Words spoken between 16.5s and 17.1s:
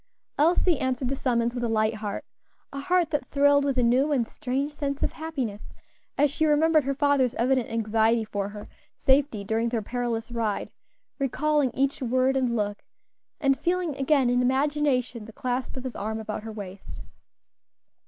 waist.